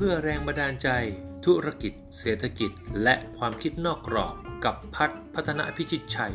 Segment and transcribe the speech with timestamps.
[0.00, 0.88] พื่อแรงบันดาลใจ
[1.44, 2.70] ธุรกิจ เศรษฐกิจ
[3.02, 4.34] และความคิดนอกกรอบ
[4.64, 6.34] กับพัฒพัฒนาพิชิตชัย